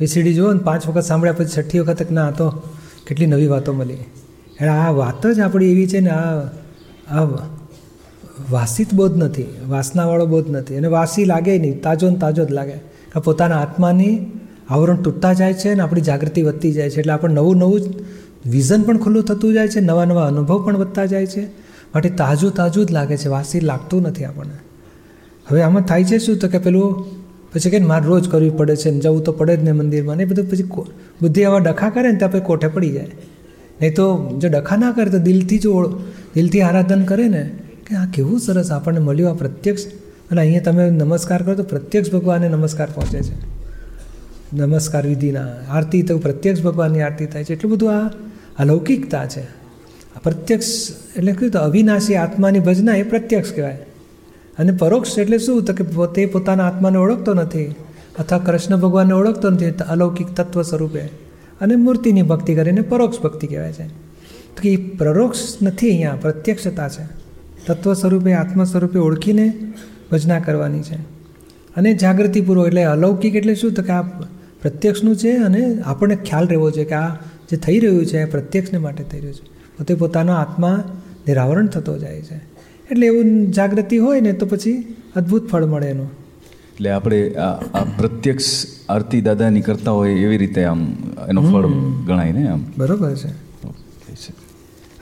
[0.00, 2.62] વીસીડી જુઓ ને, પાંચ વખત સાંભળ્યા પછી છઠ્ઠી વખત ના તો
[3.06, 3.94] કેટલી નવી વાતો મળી.
[3.94, 6.40] એટલે આ વાત જ આપણી એવી છે ને, આ
[7.10, 7.24] આ
[8.50, 10.76] વાસિત બોધ નથી, વાસનાવાળો બોધ નથી.
[10.76, 12.78] અને વાસી લાગે નહીં, તાજો ને તાજો જ લાગે.
[13.24, 14.26] પોતાના આત્માની
[14.68, 16.98] આવરણ તૂટતા જાય છે અને આપણી જાગૃતિ વધતી જાય છે.
[16.98, 17.80] એટલે આપણે નવું નવું
[18.46, 21.46] વિઝન પણ ખુલ્લું થતું જાય છે, નવા નવા અનુભવ પણ વધતા જાય છે.
[21.94, 24.58] માટે તાજું તાજું જ લાગે છે, વાસી લાગતું નથી આપણને.
[25.50, 26.38] હવે આમાં થાય છે શું?
[26.38, 27.04] તો કે પેલું
[27.54, 30.16] પછી કે મારે રોજ કરવી પડે છે ને જવું તો પડે જ ને મંદિરમાં.
[30.16, 30.62] ને બધું પછી
[31.22, 33.06] બુદ્ધિ આવા ડખા કરે ને ત્યાં પછી કોઠે પડી જાય.
[33.80, 36.02] નહીં તો જો ડખા ના કરે તો દિલથી જો
[36.34, 37.50] દિલથી આરાધન કરે ને
[37.86, 39.86] કે આ કેવું સરસ આપણને મળ્યું આ પ્રત્યક્ષ.
[40.30, 43.34] અને અહીંયા તમે નમસ્કાર કરો તો પ્રત્યક્ષ ભગવાનને નમસ્કાર પહોંચે છે.
[44.56, 47.52] નમસ્કાર વિધિના આરતી તો પ્રત્યક્ષ ભગવાનની આરતી થાય છે.
[47.52, 48.10] એટલું બધું આ
[48.58, 49.42] અલૌકિકતા છે.
[50.22, 50.66] પ્રત્યક્ષ
[51.16, 53.78] એટલે કહ્યું તો અવિનાશી આત્માની ભજના એ પ્રત્યક્ષ કહેવાય.
[54.58, 55.64] અને પરોક્ષ એટલે શું?
[55.64, 57.74] તો કે પોતે પોતાના આત્માને ઓળખતો નથી.
[58.18, 61.00] અથવા કૃષ્ણ ભગવાનને ઓળખતો નથી અલૌકિક તત્વ સ્વરૂપે.
[61.60, 63.88] અને મૂર્તિની ભક્તિ કરીને પરોક્ષ ભક્તિ કહેવાય છે.
[64.56, 67.08] તો કે એ પરોક્ષ નથી અહીંયા, પ્રત્યક્ષતા છે.
[67.66, 69.72] તત્વ સ્વરૂપે, આત્મ સ્વરૂપે ઓળખીને
[70.12, 70.94] ભજના કરવાની છે.
[71.76, 73.72] અને જાગૃતિપૂર્વક એટલે અલૌકિક એટલે શું?
[73.72, 74.02] તો કે આ
[74.62, 77.14] પ્રત્યક્ષનું છે અને આપણને ખ્યાલ રહેવો છે કે આ
[77.50, 79.54] જે થઈ રહ્યું છે, એ પ્રત્યક્ષને માટે થઈ રહ્યું છે.
[79.78, 82.53] પોતે પોતાનો આત્મા નિરાવરણ થતો જાય છે.
[82.90, 86.10] એટલે એવું જાગૃતિ હોય ને તો પછી અદ્ભુત ફળ મળે એનું.
[86.74, 90.80] એટલે આપણે આ પ્રત્યક્ષ આરતી દાદાની કરતા હોય એવી રીતે આમ
[91.28, 91.66] એનો ફળ
[92.06, 92.64] ગણાય ને આમ.
[92.78, 93.28] બરોબર છે.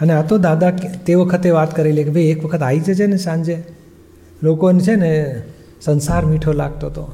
[0.01, 0.71] અને આ તો દાદા
[1.07, 3.57] તે વખતે વાત કરેલી કે ભાઈ એક વખત આવી જજે ને સાંજે.
[4.43, 5.43] લોકોને છે ને
[5.81, 7.05] સંસાર મીઠો લાગતો હતો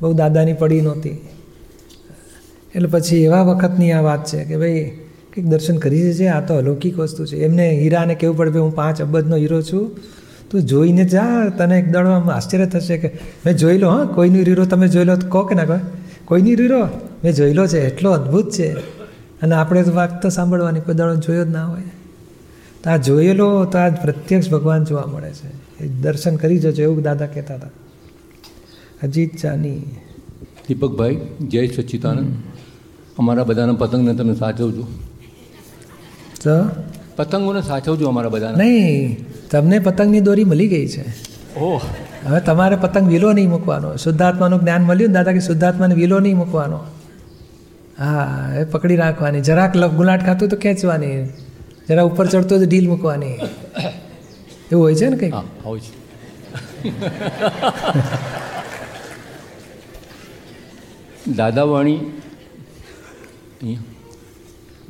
[0.00, 1.16] બહુ દાદાની પડી નહોતી.
[2.74, 4.90] એટલે પછી એવા વખતની આ વાત છે કે ભાઈ
[5.34, 7.36] કંઈક દર્શન કરી છે આ તો અલૌકિક વસ્તુ છે.
[7.36, 9.90] એમને હીરાને કેવું પડે હું પાંચ અબજનો હીરો છું.
[10.50, 13.10] તું જોઈને જા તને એક દાડો આશ્ચર્ય થશે કે
[13.46, 15.78] મેં જોઈ લો હા કોઈનો હીરો તમે જોઈ લો તો કહો કે ના કહો
[16.24, 16.88] કોઈની હીરો?
[17.24, 19.00] મેં જોઈ લો છે એટલો અદ્ભુત છે.
[19.42, 21.82] અને આપણે તો વાત તો સાંભળવાની કોઈ દળો જોયો જ ના હોય.
[22.84, 25.84] તો આ જોયેલો તો આ પ્રત્યક્ષ ભગવાન જોવા મળે છે.
[25.84, 27.68] એ દર્શન કરી જજો એવું દાદા કહેતા હતા.
[29.02, 29.80] અજીત જાની
[30.68, 32.34] દીપકભાઈ જય સચ્ચિદાનંદ
[33.18, 34.86] અમારા બધાના પતંગને તમે સાચવજો.
[36.44, 36.68] તો
[37.16, 39.16] પતંગોને સાચવજો અમારા બધા નહીં
[39.50, 41.04] તમને પતંગની દોરી મળી ગઈ છે.
[41.58, 41.82] ઓહ.
[42.26, 43.96] હવે તમારે પતંગ વિલો નહીં મૂકવાનો.
[43.96, 46.80] શુદ્ધાત્માનું જ્ઞાન મળ્યું ને દાદા કે શુદ્ધાત્માને વિલો નહીં મૂકવાનો.
[47.98, 49.40] હા એ પકડી રાખવાની.
[49.40, 51.28] જરાક ગુલાટ ખાતું તો ખેંચવાની.
[51.88, 53.32] જરા ઉપર ચડતો તો ઢીલ મૂકવાની.
[54.72, 55.34] એવું હોય છે ને કંઈક?
[55.64, 56.00] હોય છે.
[61.36, 61.98] દાદાવાણી.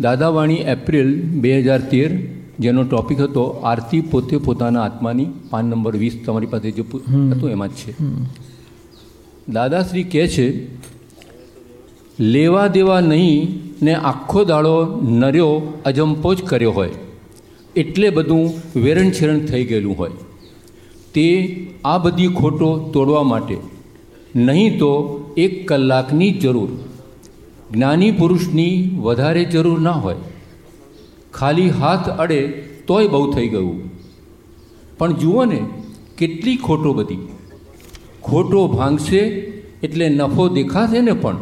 [0.01, 2.19] દાદાવાણી એપ્રિલ બે હજાર તેર
[2.61, 6.85] જેનો ટોપિક હતો આરતી પોતે પોતાના આત્માની પાન નંબર વીસ તમારી પાસે જે
[7.33, 7.95] હતું એમાં જ છે.
[9.49, 10.67] દાદાશ્રી કહે છે
[12.21, 16.91] લેવા દેવા નહીં ને આખો દાડો નર્યો અજંપો જ કર્યો હોય.
[17.77, 20.11] એટલે બધું વેરણછેરણ થઈ ગયેલું હોય.
[21.15, 21.27] તે
[21.85, 23.57] આ બધી ખોટો તોડવા માટે.
[24.37, 24.91] નહીં તો
[25.37, 26.69] એક કલાકની જરૂર
[27.73, 30.17] જ્ઞાની પુરુષની વધારે જરૂર ના હોય.
[31.35, 32.47] ખાલી હાથ અડે
[32.87, 33.91] તોય બહુ થઈ ગયું.
[34.99, 35.61] પણ જુઓ ને,
[36.19, 37.29] કેટલી ખોટો બધી.
[38.23, 39.19] ખોટો ભાંગશે
[39.83, 41.39] એટલે નફો દેખાશે ને પણ.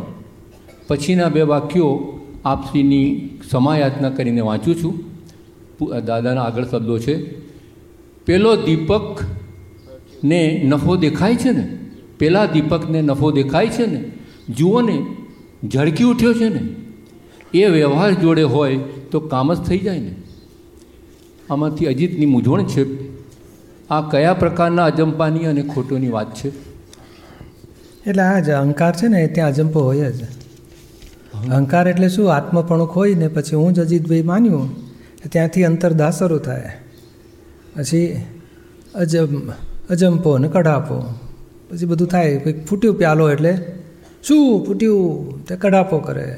[0.89, 5.05] પછીના બે વાક્યો આપશ્રીની સમાયાચના કરીને વાંચું છું.
[6.05, 7.41] દાદાના આગળ શબ્દો છે.
[8.25, 9.21] પેલો દીપક
[10.25, 11.79] ને નફો દેખાય છે ને?
[12.19, 14.05] પેલા દીપકને નફો દેખાય છે ને?
[14.53, 15.07] જુઓ ને
[15.65, 16.63] ઝળકી ઉઠ્યો છે ને,
[17.55, 18.79] એ વ્યવહાર જોડે હોય
[19.11, 20.15] તો કામ જ થઈ જાય ને.
[21.51, 23.09] આમાંથી અજીતની મૂંઝવણ છે.
[23.89, 26.49] આ કયા પ્રકારના અજંપાની અને ખોટોની વાત છે?
[28.07, 30.23] એટલે આ જ અહંકાર છે ને ત્યાં અજંપો હોય જ.
[31.51, 32.35] અહંકાર એટલે શું?
[32.35, 34.77] આત્મપણું હોય ને, પછી હું જ અજીતભાઈ માન્યું,
[35.33, 36.71] ત્યાંથી અંતરદાહ શરૂ થાય.
[37.77, 38.23] પછી
[38.95, 39.51] અજમ,
[39.91, 41.15] અજંપો ને કઢાપો,
[41.69, 42.37] પછી બધું થાય.
[42.37, 43.78] કંઈક ફૂટ્યું પ્યાલો એટલે
[44.23, 45.47] શું ફૂટ્યું?
[45.47, 46.37] તે કડાપો કરે.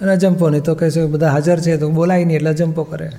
[0.00, 3.10] અને અજંપો નહીં તો કહે છે બધા હાજર છે તો બોલાય નહીં એટલે અજંપો કરે.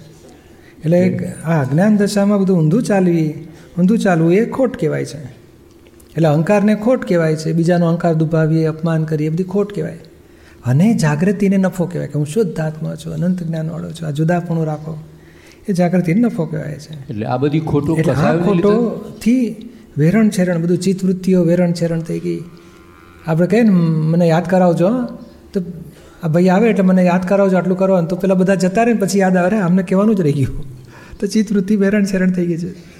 [0.85, 3.47] એટલે આ જ્ઞાન દશામાં બધું ઊંધું ચાલવી
[3.79, 5.17] ઊંધું ચાલવું એ ખોટ કહેવાય છે.
[6.15, 9.99] એટલે અહંકારને ખોટ કહેવાય છે બીજાનો અહંકાર દુભાવીએ અપમાન કરીએ બધી ખોટ કહેવાય.
[10.65, 14.97] અને જાગૃતિને નફો કહેવાય કે હું શુદ્ધ આત્મા છું અનંત જ્ઞાનવાળો છું આ જુદાપણું રાખો.
[15.69, 16.93] એ જાગૃતિને નફો કહેવાય છે.
[17.09, 22.43] એટલે આ બધી ખોટો ખોટોથી વેરણ છેરણ બધું ચિત્તવૃત્તિઓ વેરણ છેરણ થઈ ગઈ.
[23.27, 24.89] આપણે કહીએ ને, મને યાદ કરાવજો.
[25.53, 25.61] તો,
[26.23, 28.01] આ ભાઈ આવે એટલે મને યાદ કરાવજો, આટલું કરો.
[28.01, 30.65] તો પેલા બધા જતા રહે ને, પછી યાદ આવે રે અમને કહેવાનું જ રહી ગયું.
[31.19, 32.93] તો ચિત્તવૃત્તિ વેરણ શેરણ થઈ ગઈ છે.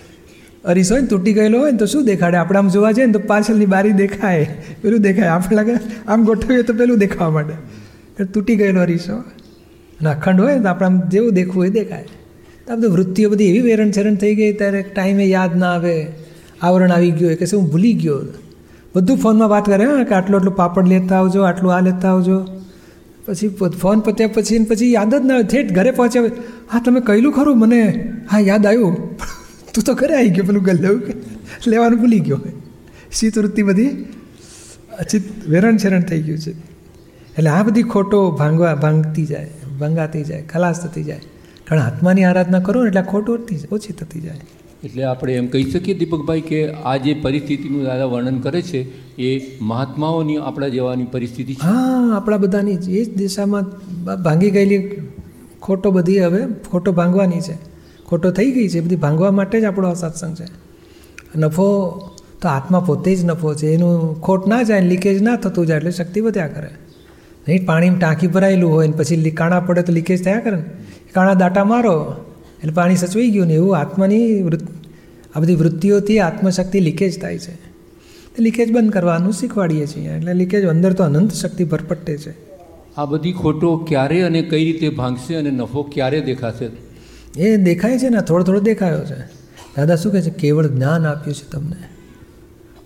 [0.65, 2.38] અરીસ હોય ને, તૂટી ગયેલો હોય ને, તો શું દેખાડે?
[2.38, 4.47] આપણે આમ જોવા જઈએ ને, તો પાછળની બારી દેખાય.
[4.81, 5.27] પેલું દેખાય.
[5.27, 5.71] આપણે લાગે,
[6.07, 9.15] આમ ગોઠવીએ તો પેલું દેખાવા માટે તૂટી ગયેલો અરીસો.
[9.15, 12.05] અને અખંડ હોય ને, તો આપણે આમ જેવું દેખવું હોય એ દેખાય.
[12.67, 16.07] તો આ બધું વૃત્તિઓ બધી એવી વેરણ છેરણ થઈ ગઈ, ત્યારે ટાઈમે યાદ ના આવે.
[16.62, 18.19] આવરણ આવી ગયું કે શું, ભૂલી ગયો.
[18.95, 22.47] બધું ફોનમાં વાત કરે કે આટલું આટલું પાપડ લેતા આવજો, આટલું આ લેતા આવજો.
[23.25, 23.47] પછી
[23.82, 26.23] ફોન પત્યા પછી પછી યાદ જ ના ઠેઠ ઘરે પહોંચ્યા
[26.71, 27.60] હા, તમે કહેલું ખરું?
[27.60, 29.17] મને, હા, યાદ આવ્યું.
[29.73, 30.89] તું તો ઘરે આવી ગયો, પેલું ગલ્લે
[31.67, 32.39] લેવાનું ભૂલી ગયો.
[33.12, 33.88] શીત વૃત્તિ બધી
[34.99, 36.51] અચિત, વેરણ છેરણ થઈ ગયું છે.
[37.38, 41.19] એટલે આ બધી ખોટો ભાંગવા, ભાંગતી જાય, ભંગાતી જાય, ખલાસ થતી જાય.
[41.65, 43.29] કારણ આત્માની આરાધના કરો એટલે ખોટ
[43.71, 44.39] ઓછી થતી જાય.
[44.83, 48.79] એટલે આપણે એમ કહી શકીએ દીપકભાઈ કે આ જે પરિસ્થિતિનું દાદા વર્ણન કરે છે,
[49.17, 49.29] એ
[49.61, 51.61] મહાત્માઓની આપણા જેવાની પરિસ્થિતિ છે.
[51.61, 53.63] હા, આપણા બધાની એ જ દિશામાં
[54.23, 54.79] ભાંગી ગયેલી
[55.61, 56.41] ખોટો બધી હવે
[56.71, 57.55] ખોટો ભાંગવાની છે.
[58.05, 60.47] ખોટો થઈ ગઈ છે બધી ભાંગવા માટે જ આપણો આ સત્સંગ છે.
[61.35, 61.67] નફો
[62.41, 63.67] તો આત્મા પોતે જ નફો છે.
[63.67, 66.69] એનું ખોટ ના જાય લીકેજ ના થતું જાય, એટલે શક્તિ વધ્યા કરે.
[67.47, 70.63] નહીં, પાણીમાં ટાંકી ભરાયેલું હોય ને પછી કાણા પડે તો લીકેજ થયા કરે ને.
[71.13, 71.95] કાણા દાટા મારો,
[72.59, 74.72] એટલે પાણી સચવાઈ ગયું ને એવું આત્માની વૃત્તિ
[75.35, 77.55] આ બધી વૃત્તિઓથી આત્મશક્તિ લીકેજ થાય છે.
[78.35, 80.09] તે લીકેજ બંધ કરવાનું શીખવાડીએ છીએ.
[80.09, 82.53] એટલે લીકેજ અંદર તો અનંત શક્તિ ભરપટ્ટે છે.
[82.97, 86.69] આ બધી ખોટો ક્યારે અને કઈ રીતે ભાંગશે અને નફો ક્યારે દેખાશે?
[87.41, 89.19] એ દેખાય છે ને થોડો થોડો દેખાયો છે.
[89.77, 90.29] દાદા શું કહે છે?
[90.29, 91.75] કેવળ જ્ઞાન આપ્યું છે તમને.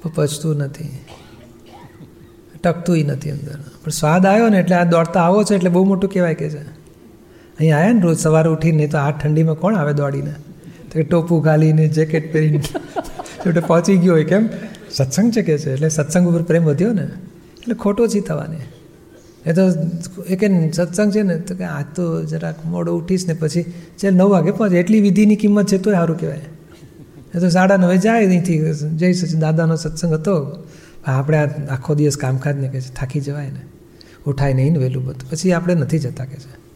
[0.03, 0.89] પણ પચતું નથી.
[2.63, 3.55] ટકતું નથી અંદર.
[3.83, 6.61] પણ સ્વાદ આવ્યો ને એટલે આ દોડતા આવો છે એટલે બહુ મોટું કહેવાય કે છે.
[7.59, 10.33] અહીં આવ્યા ને રોજ સવારે ઉઠીને નહીં તો આ ઠંડીમાં કોણ આવે દોડીને?
[10.93, 14.49] તો ટોપું ગાલીને જેકેટ પહેરીને છેવટે પહોંચી ગયો હોય કેમ?
[14.91, 15.73] સત્સંગ છે કે છે?
[15.73, 17.03] એટલે સત્સંગ ઉપર પ્રેમ વધ્યો ને?
[17.03, 18.57] એટલે ખોટો ઓછી થવાને.
[19.45, 19.61] એ તો
[20.27, 23.63] એ કે સત્સંગ છે ને, તો કે આ તો જરાક મોડો ઉઠીશ ને પછી
[23.99, 24.77] ચાલ નવ વાગે પહોંચે.
[24.79, 26.41] એટલી વિધિની કિંમત છે તોય સારું કહેવાય.
[27.35, 28.73] એ તો સાડા નવે જાય અહીંથી.
[28.73, 30.63] જઈ સચિન દાદાનો સત્સંગ હતો.
[31.05, 33.61] આપણે આ આખો દિવસ કામકાજને કે છે, થાકી જવાય ને.
[34.25, 35.29] ઉઠાય નહીં ને વહેલું બધું.
[35.29, 36.66] પછી આપણે નથી જતા કે છે.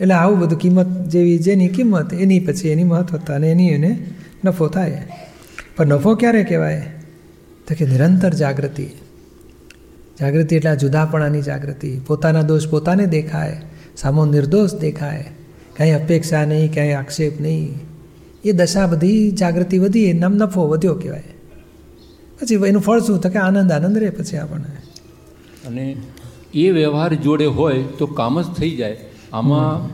[0.00, 4.06] એટલે આવું બધું કિંમત જેવી જેની કિંમત, એની પછી એની મહત્વતા અને એની એને
[4.44, 5.08] નફો થાય.
[5.76, 6.80] પણ નફો ક્યારે કહેવાય?
[7.68, 8.86] તો કે નિરંતર જાગૃતિ.
[10.20, 12.00] જાગૃતિ એટલે આ જુદાપણાની જાગૃતિ.
[12.06, 13.60] પોતાના દોષ પોતાને દેખાય.
[13.96, 15.24] સામો નિર્દોષ દેખાય.
[15.76, 17.74] કાંઈ અપેક્ષા નહીં કાંઈ આક્ષેપ નહીં.
[18.44, 21.24] એ દશા બધી જાગૃતિ વધી નામ નફો વધ્યો કહેવાય.
[22.40, 23.20] પછી એનું ફળ શું?
[23.20, 24.76] તો કે આનંદ આનંદ રહે પછી આપણને.
[25.68, 25.96] અને
[26.54, 28.96] એ વ્યવહાર જોડે હોય તો કામ જ થઈ જાય.
[29.36, 29.90] આમાં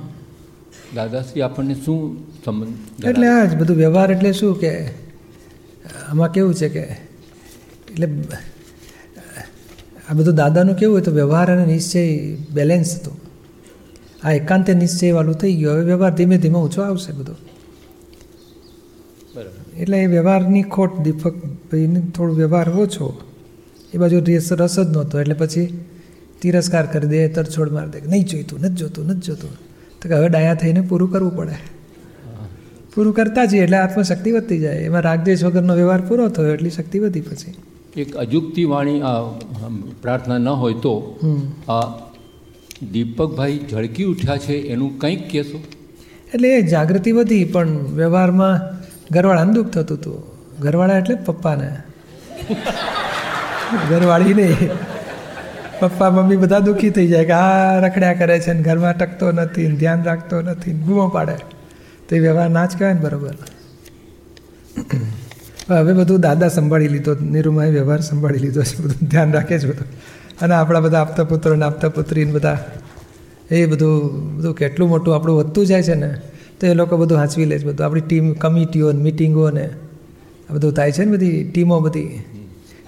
[0.94, 2.00] દાદાશ્રી આપણને શું
[2.44, 4.86] સંબંધ એટલે આ જ બધું વ્યવહાર એટલે શું કે
[6.08, 6.80] આમાં કેવું છે કે
[7.90, 8.08] એટલે
[10.10, 13.20] આ બધું દાદાનું કેવું હોય તો વ્યવહાર અને નિશ્ચય બેલેન્સ હતું.
[14.24, 15.74] આ એકાંતે નિશ્ચયવાળું થઈ ગયું.
[15.74, 17.32] હવે વ્યવહાર ધીમે ધીમે ઓછો આવશે બધો.
[19.34, 19.80] બરાબર.
[19.80, 23.20] એટલે એ વ્યવહારની ખોટ દીપક ભાઈને થોડો વ્યવહાર ઓછો.
[23.94, 25.20] એ બાજુ રસ રસ જ નહોતો.
[25.20, 25.80] એટલે પછી
[26.42, 28.08] તિરસ્કાર કરી દે તરછોડ મારી દે.
[28.12, 29.52] નહીં જોઈતું નથી જોતું નથી જોતું.
[30.00, 31.56] તો કે હવે ડાયા થઈને પૂરું કરવું પડે.
[32.94, 34.80] પૂરું કરતા જઈએ એટલે આત્મશક્તિ વધતી જાય.
[34.88, 37.54] એમાં રાગદેશ વગરનો વ્યવહાર પૂરો થયો એટલી શક્તિ વધી પછી.
[38.02, 38.98] એક અજુકતી વાણી
[40.02, 40.94] પ્રાર્થના ન હોય તો
[41.76, 41.86] આ
[42.92, 45.58] દીપકભાઈ ઝળકી ઉઠ્યા છે એનું કંઈક કહેશો?
[46.34, 48.56] એટલે એ જાગૃતિ વધી પણ વ્યવહારમાં
[49.14, 50.18] ઘરવાળાને દુઃખ થતું હતું.
[50.64, 51.68] ઘરવાળા એટલે પપ્પાને.
[53.90, 54.72] ઘરવાળી નહીં
[55.82, 59.66] પપ્પા, મમ્મી બધા દુઃખી થઈ જાય કે આ રખડ્યા કરે છે ને ઘરમાં ટકતો નથી
[59.70, 61.36] ને ધ્યાન રાખતો નથી ને બૂમો પાડે.
[62.06, 63.36] તો એ વ્યવહાર ના જ કહેવાય ને બરોબર.
[65.70, 69.88] હવે બધું દાદા સંભાળી લીધો, નિરૂમાએ વ્યવહાર સંભાળી લીધો છે, બધું ધ્યાન રાખે છે બધું.
[70.42, 72.58] અને આપણા બધા આપતા પુત્રો ને આપતા પુત્રી ને બધા,
[73.50, 73.94] એ બધું
[74.36, 76.10] બધું કેટલું મોટું આપણું વધતું જાય છે ને,
[76.58, 77.84] તો એ લોકો બધું હાંચવી લે છે બધું.
[77.86, 79.66] આપણી ટીમ કમિટીઓ મિટિંગો ને
[80.46, 82.10] આ બધું થાય છે ને બધી ટીમો બધી.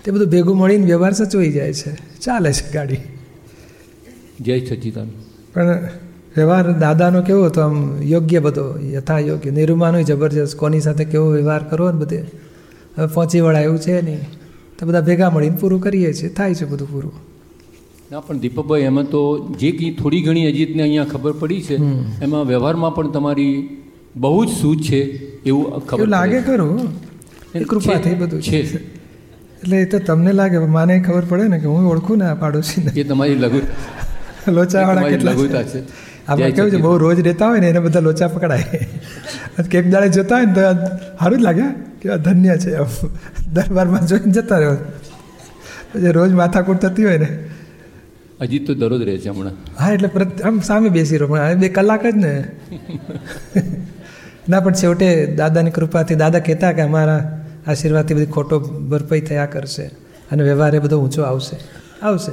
[0.04, 2.20] તે બધું ભેગું મળીને વ્યવહાર સચવાઈ જાય છે.
[2.20, 2.96] ચાલે છે ગાડી.
[4.40, 5.08] જય સચિદાન.
[5.54, 5.88] પણ
[6.36, 7.60] વ્યવહાર દાદાનો કેવો હતો?
[7.60, 10.56] આમ યોગ્ય બધો યથા યોગ્ય નિરૂમાનો જબરજસ્ત.
[10.56, 12.24] કોની સાથે કેવો વ્યવહાર કરવો ને બધે?
[12.98, 14.18] હવે પહોંચી વળાય એવું છે નહીં.
[14.78, 16.28] તો બધા ભેગા મળીને પૂરું કરીએ છીએ.
[16.28, 17.12] થાય છે બધું પૂરું.
[18.12, 21.76] ના પણ દીપકભાઈ એમાં તો જે કંઈ થોડી ઘણી અજીતને અહીંયા ખબર પડી છે
[22.22, 23.68] એમાં વ્યવહારમાં પણ તમારી
[24.16, 25.00] બહુ જ સૂઝ છે
[25.42, 26.40] એવું ખબર લાગે.
[26.40, 26.88] ખરું?
[27.64, 29.03] કૃપાથી બધું છે.
[29.64, 32.90] એટલે એ તો તમને લાગે માને ખબર પડે ને કે હું ઓળખું ને આ પાડોશીને.
[32.96, 33.60] એ તમારી લઘુ
[34.48, 35.80] લોચાવાળા કેટલા લઘુતા છે.
[36.28, 38.64] આપણે કેવું છે બહુ રોજ રહેતા હોય ને એને બધા લોચા પકડાય.
[39.70, 40.62] કેક દાડે જતા હોય ને તો
[41.18, 41.66] સારું જ લાગે
[42.00, 42.70] કે ધન્ય છે
[43.52, 44.76] દરબારમાં જોઈને જતા રહ્યો
[45.92, 47.28] પછી રોજ માથાકૂટ થતી હોય ને.
[48.40, 49.56] હજી તો દરરોજ રહે છે હમણાં.
[49.80, 50.08] હા એટલે
[50.44, 52.32] આમ સામે બેસી રહ્યો પણ આ બે કલાક જ ને.
[54.48, 59.84] ના પણ છેવટે દાદાની કૃપાથી દાદા કહેતા કે અમારા આશીર્વાદથી બધી ખોટો ભરપાઈ થયા કરશે
[60.32, 61.56] અને વ્યવહાર એ બધો ઊંચો આવશે.
[62.02, 62.32] આવશે.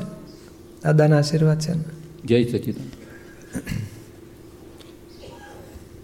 [0.83, 1.83] દાદાના આશીર્વાદ છે ને
[2.25, 2.89] જય સચિદાન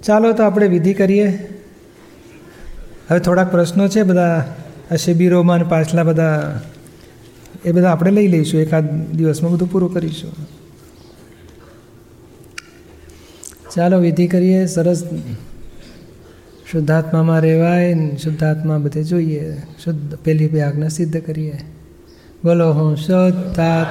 [0.04, 1.28] ચાલો તો આપણે વિધિ કરીએ.
[3.10, 4.56] હવે થોડાક પ્રશ્નો છે બધા
[4.92, 6.62] આ શિબિરોમાં અને પાછલા બધા
[7.66, 10.32] એ બધા આપણે લઈ લઈશું એકાદ દિવસમાં બધું પૂરું કરીશું.
[13.76, 14.66] ચાલો વિધિ કરીએ.
[14.66, 15.04] સરસ
[16.72, 19.58] શુદ્ધાત્મામાં રહેવાય ને શુદ્ધાત્મા બધે જોઈએ.
[19.84, 21.54] શુદ્ધ, પેલી બે આજ્ઞા સિદ્ધ કરીએ.
[22.44, 23.86] બોલો હું શુદ્ધાત્મા.